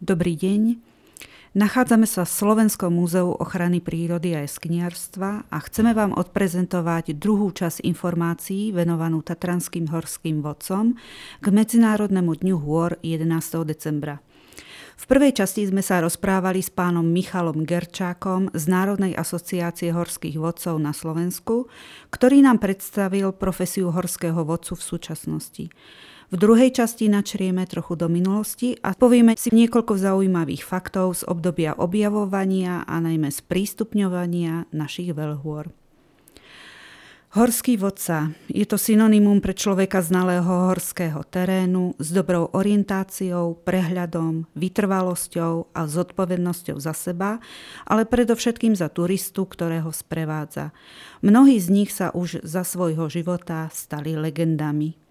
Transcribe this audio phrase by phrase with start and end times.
[0.00, 0.80] Dobrý deň.
[1.52, 7.84] Nachádzame sa v Slovenskom múzeu ochrany prírody a eskniarstva a chceme vám odprezentovať druhú časť
[7.84, 10.96] informácií venovanú Tatranským horským vodcom
[11.44, 13.28] k Medzinárodnému dňu hôr 11.
[13.68, 14.24] decembra.
[14.96, 20.80] V prvej časti sme sa rozprávali s pánom Michalom Gerčákom z Národnej asociácie horských vodcov
[20.80, 21.68] na Slovensku,
[22.08, 25.64] ktorý nám predstavil profesiu horského vodcu v súčasnosti.
[26.30, 31.74] V druhej časti načrieme trochu do minulosti a povieme si niekoľko zaujímavých faktov z obdobia
[31.74, 35.74] objavovania a najmä z prístupňovania našich veľhôr.
[37.34, 45.74] Horský vodca je to synonymum pre človeka znalého horského terénu s dobrou orientáciou, prehľadom, vytrvalosťou
[45.74, 47.42] a zodpovednosťou za seba,
[47.90, 50.70] ale predovšetkým za turistu, ktorého sprevádza.
[51.26, 55.09] Mnohí z nich sa už za svojho života stali legendami.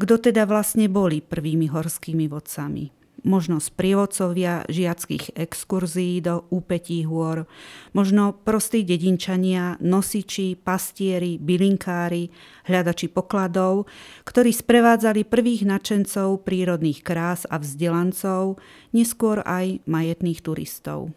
[0.00, 2.92] Kto teda vlastne boli prvými horskými vodcami?
[3.22, 7.46] Možno sprievodcovia žiackých exkurzií do úpetí hôr,
[7.94, 12.34] možno prostí dedinčania, nosiči, pastieri, bylinkári,
[12.66, 13.86] hľadači pokladov,
[14.26, 18.58] ktorí sprevádzali prvých načencov prírodných krás a vzdelancov,
[18.90, 21.14] neskôr aj majetných turistov.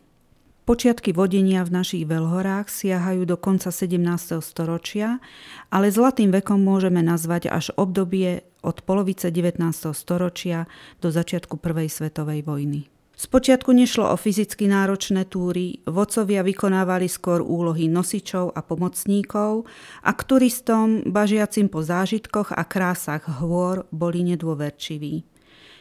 [0.65, 4.01] Počiatky vodenia v našich veľhorách siahajú do konca 17.
[4.41, 5.21] storočia,
[5.69, 9.61] ale zlatým vekom môžeme nazvať až obdobie od polovice 19.
[9.93, 10.65] storočia
[11.05, 12.89] do začiatku Prvej svetovej vojny.
[13.13, 19.69] Spočiatku nešlo o fyzicky náročné túry, vodcovia vykonávali skôr úlohy nosičov a pomocníkov
[20.01, 25.34] a k turistom, bažiacim po zážitkoch a krásach hôr, boli nedôverčiví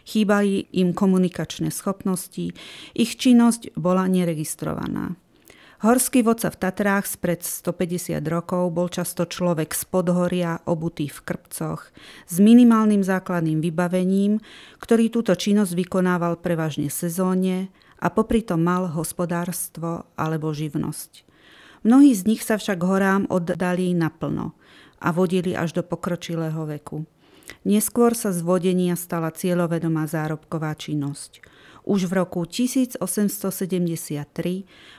[0.05, 2.52] chýbali im komunikačné schopnosti,
[2.94, 5.16] ich činnosť bola neregistrovaná.
[5.84, 11.93] Horský vodca v Tatrách spred 150 rokov bol často človek z podhoria, obutý v krpcoch,
[12.25, 14.41] s minimálnym základným vybavením,
[14.81, 17.69] ktorý túto činnosť vykonával prevažne sezóne
[18.00, 21.28] a popri tom mal hospodárstvo alebo živnosť.
[21.84, 24.56] Mnohí z nich sa však horám oddali naplno
[25.04, 27.04] a vodili až do pokročilého veku.
[27.65, 31.41] Neskôr sa z vodenia stala cieľovedomá zárobková činnosť.
[31.84, 33.05] Už v roku 1873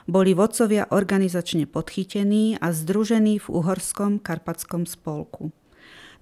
[0.06, 5.50] boli vodcovia organizačne podchytení a združení v Uhorskom karpatskom spolku.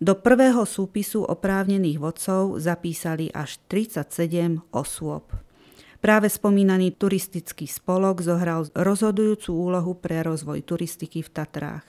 [0.01, 5.31] Do prvého súpisu oprávnených vodcov zapísali až 37 osôb.
[6.05, 11.87] Práve spomínaný turistický spolok zohral rozhodujúcu úlohu pre rozvoj turistiky v Tatrách.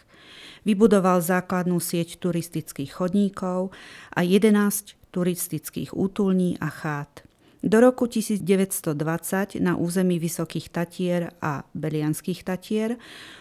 [0.65, 3.69] Vybudoval základnú sieť turistických chodníkov
[4.11, 7.23] a 11 turistických útulní a chát.
[7.65, 12.93] Do roku 1920 na území Vysokých Tatier a Belianských Tatier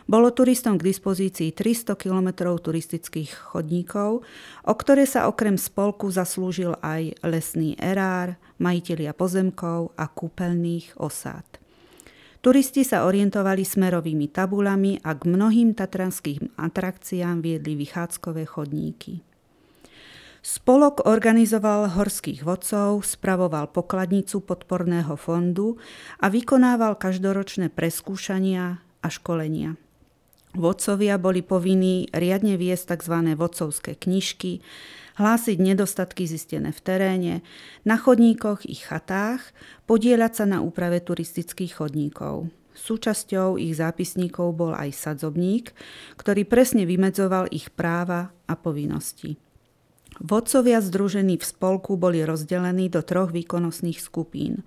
[0.09, 4.25] bolo turistom k dispozícii 300 km turistických chodníkov,
[4.65, 11.64] o ktoré sa okrem spolku zaslúžil aj lesný erár, majitelia pozemkov a kúpeľných osád.
[12.45, 19.25] Turisti sa orientovali smerovými tabulami a k mnohým tatranským atrakciám viedli vychádzkové chodníky.
[20.45, 25.81] Spolok organizoval horských vodcov, spravoval pokladnicu podporného fondu
[26.21, 29.81] a vykonával každoročné preskúšania a školenia.
[30.55, 33.35] Vodcovia boli povinní riadne viesť tzv.
[33.35, 34.63] vodcovské knižky,
[35.19, 37.35] hlásiť nedostatky zistené v teréne,
[37.83, 39.43] na chodníkoch i chatách,
[39.91, 42.55] podieľať sa na úprave turistických chodníkov.
[42.75, 45.75] Súčasťou ich zápisníkov bol aj sadzobník,
[46.19, 49.39] ktorý presne vymedzoval ich práva a povinnosti.
[50.23, 54.63] Vodcovia združení v spolku boli rozdelení do troch výkonnostných skupín–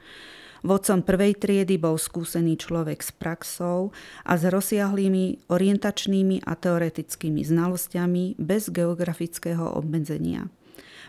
[0.65, 3.93] Vodcom prvej triedy bol skúsený človek s praxou
[4.25, 10.49] a s rozsiahlými orientačnými a teoretickými znalosťami bez geografického obmedzenia.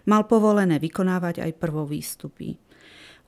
[0.09, 2.57] Mal povolené vykonávať aj prvovýstupy.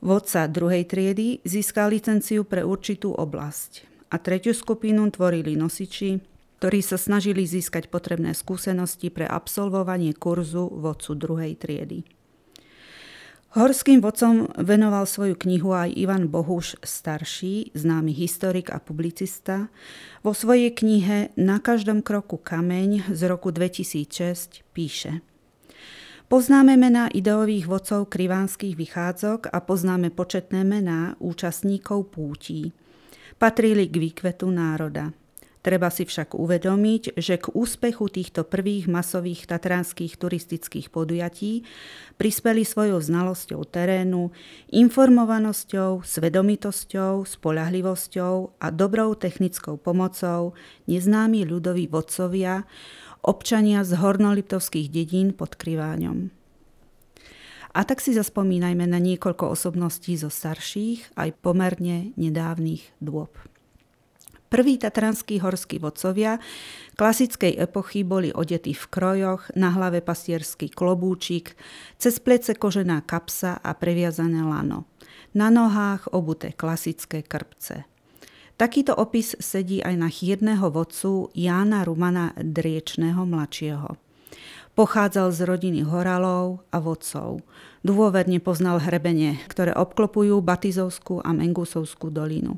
[0.01, 6.21] Vodca druhej triedy získal licenciu pre určitú oblasť a tretiu skupinu tvorili nosiči,
[6.61, 12.20] ktorí sa snažili získať potrebné skúsenosti pre absolvovanie kurzu vodcu druhej triedy.
[13.51, 19.67] Horským vodcom venoval svoju knihu aj Ivan Bohuš starší, známy historik a publicista.
[20.23, 25.19] Vo svojej knihe Na každom kroku kameň z roku 2006 píše
[26.31, 32.71] Poznáme mená ideových vodcov krivánskych vychádzok a poznáme početné mená účastníkov pútí.
[33.35, 35.11] Patrili k výkvetu národa.
[35.61, 41.69] Treba si však uvedomiť, že k úspechu týchto prvých masových tatranských turistických podujatí
[42.17, 44.33] prispeli svojou znalosťou terénu,
[44.73, 50.57] informovanosťou, svedomitosťou, spolahlivosťou a dobrou technickou pomocou
[50.89, 52.65] neznámi ľudoví vodcovia,
[53.21, 56.33] občania z hornoliptovských dedín pod Kriváňom.
[57.77, 63.50] A tak si zaspomínajme na niekoľko osobností zo starších aj pomerne nedávnych dôb.
[64.51, 66.43] Prví tatranskí horskí vodcovia
[66.99, 71.55] klasickej epochy boli odetí v krojoch, na hlave pastierský klobúčik,
[72.03, 74.91] cez plece kožená kapsa a previazané lano.
[75.39, 77.87] Na nohách obuté klasické krpce.
[78.59, 84.10] Takýto opis sedí aj na chýrneho vodcu Jána Rumana Driečného mladšieho.
[84.81, 87.45] Pochádzal z rodiny horalov a vodcov.
[87.85, 92.57] Dôverne poznal hrebene, ktoré obklopujú Batizovskú a Mengusovskú dolinu.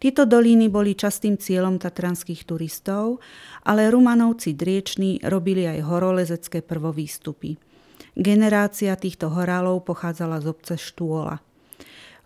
[0.00, 3.20] Tieto doliny boli častým cieľom tatranských turistov,
[3.68, 7.60] ale Rumanovci Drieční robili aj horolezecké prvovýstupy.
[8.16, 11.44] Generácia týchto horálov pochádzala z obce Štúola–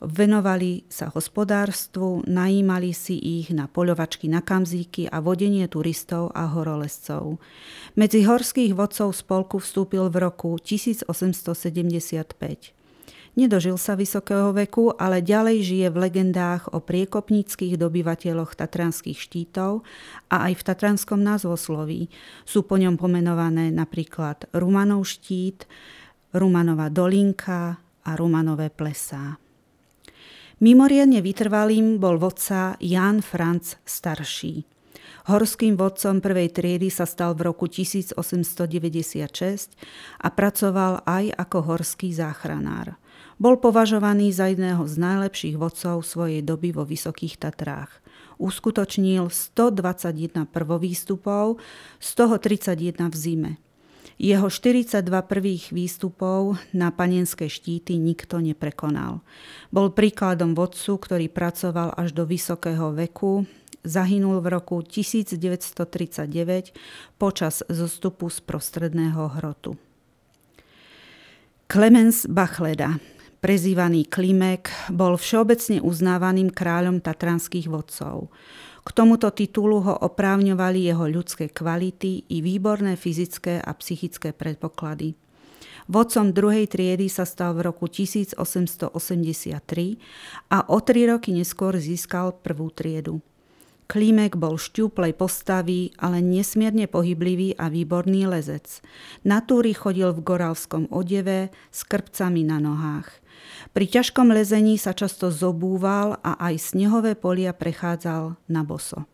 [0.05, 7.41] Venovali sa hospodárstvu, najímali si ich na poľovačky na kamzíky a vodenie turistov a horolescov.
[7.97, 11.09] Medzi horských vodcov spolku vstúpil v roku 1875.
[13.35, 19.83] Nedožil sa vysokého veku, ale ďalej žije v legendách o priekopníckých dobyvateľoch tatranských štítov
[20.31, 22.07] a aj v tatranskom názvosloví.
[22.47, 25.67] Sú po ňom pomenované napríklad Rumanov štít,
[26.31, 29.44] Rumanova dolinka a Rumanové plesá.
[30.65, 34.65] Mimoriadne vytrvalým bol vodca Jan Franc starší.
[35.29, 38.65] Horským vodcom prvej triedy sa stal v roku 1896
[40.25, 42.97] a pracoval aj ako horský záchranár.
[43.37, 48.01] Bol považovaný za jedného z najlepších vodcov svojej doby vo Vysokých Tatrách.
[48.41, 51.61] Uskutočnil 121 prvovýstupov,
[52.01, 53.53] z toho 31 v zime.
[54.15, 59.27] Jeho 42 prvých výstupov na panenské štíty nikto neprekonal.
[59.75, 63.43] Bol príkladom vodcu, ktorý pracoval až do vysokého veku,
[63.85, 66.73] zahynul v roku 1939
[67.21, 69.77] počas zostupu z prostredného hrotu.
[71.67, 73.03] Clemens Bachleda,
[73.43, 78.31] prezývaný Klimek, bol všeobecne uznávaným kráľom tatranských vodcov.
[78.85, 85.17] K tomuto titulu ho oprávňovali jeho ľudské kvality i výborné fyzické a psychické predpoklady.
[85.89, 88.41] Vodcom druhej triedy sa stal v roku 1883
[90.49, 93.21] a o tri roky neskôr získal prvú triedu.
[93.85, 98.81] Klímek bol šťúplej postavy, ale nesmierne pohyblivý a výborný lezec.
[99.29, 103.21] Na túry chodil v goralskom odeve s krpcami na nohách.
[103.77, 109.05] Pri ťažkom lezení sa často zobúval a aj snehové polia prechádzal na boso.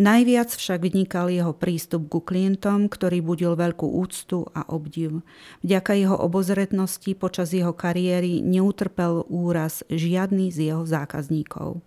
[0.00, 5.20] Najviac však vynikal jeho prístup ku klientom, ktorý budil veľkú úctu a obdiv.
[5.60, 11.84] Vďaka jeho obozretnosti počas jeho kariéry neutrpel úraz žiadny z jeho zákazníkov.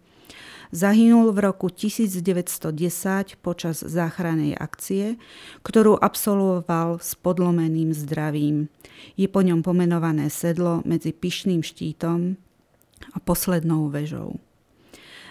[0.73, 2.25] Zahynul v roku 1910
[3.45, 5.21] počas záchrannej akcie,
[5.61, 8.73] ktorú absolvoval s podlomeným zdravím.
[9.13, 12.41] Je po ňom pomenované sedlo medzi pyšným štítom
[13.13, 14.41] a poslednou vežou.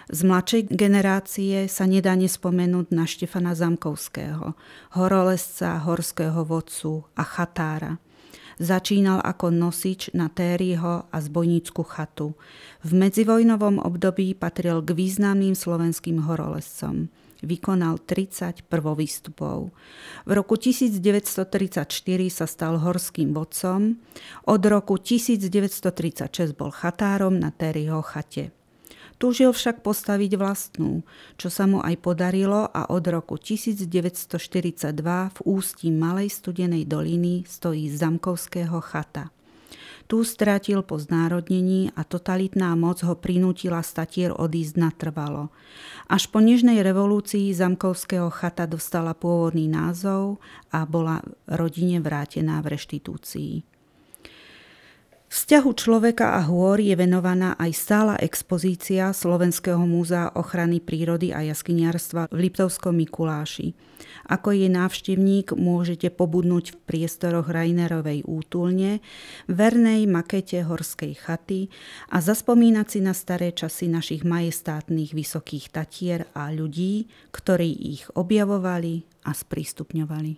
[0.07, 4.55] Z mladšej generácie sa nedá nespomenúť na Štefana Zamkovského,
[4.95, 7.99] horolesca, horského vodcu a chatára–
[8.61, 12.37] Začínal ako nosič na Tériho a zbojnícku chatu.
[12.85, 17.09] V medzivojnovom období patril k významným slovenským horolescom.
[17.43, 19.75] Vykonal 30 prvovýstupov.
[20.23, 21.83] V roku 1934
[22.31, 23.99] sa stal horským vodcom,
[24.47, 28.62] od roku 1936 bol chatárom na Tériho chate.
[29.23, 30.99] Túžil však postaviť vlastnú,
[31.39, 34.91] čo sa mu aj podarilo a od roku 1942
[35.31, 39.31] v ústí Malej studenej doliny stojí zamkovského chata.
[40.11, 45.55] Tu strátil po znárodnení a totalitná moc ho prinútila statier odísť natrvalo.
[46.11, 53.72] Až po nežnej revolúcii zamkovského chata dostala pôvodný názov a bola rodine vrátená v reštitúcii.
[55.33, 62.29] Vzťahu človeka a hôr je venovaná aj stála expozícia Slovenského múzea ochrany prírody a jaskyniarstva
[62.29, 63.73] v Liptovskom Mikuláši.
[64.29, 69.01] Ako je návštevník môžete pobudnúť v priestoroch Rainerovej útulne,
[69.49, 71.73] vernej makete horskej chaty
[72.13, 79.25] a zaspomínať si na staré časy našich majestátnych vysokých tatier a ľudí, ktorí ich objavovali
[79.25, 80.33] a sprístupňovali.